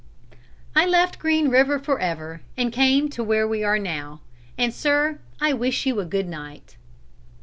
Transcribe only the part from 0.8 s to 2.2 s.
left Green River for